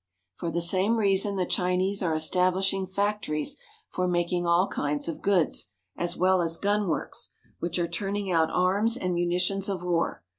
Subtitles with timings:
[0.33, 3.57] For the same reason the Chinese are establishing fac tories
[3.87, 8.97] for making all kinds of goods, as well as gunworks, which are turning out arms
[8.97, 10.23] and munitions of war.